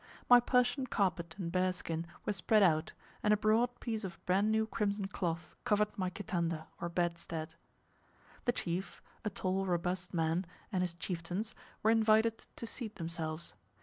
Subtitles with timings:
[0.27, 4.49] My Persian carpet and bear skin were spread out, and a broad piece of bran
[4.49, 7.53] new crimson cloth covered my kitanda, or bedstead.
[8.45, 11.53] The chief, a tall robust man, and his chieftains,
[11.83, 13.53] were invited to seat themselves.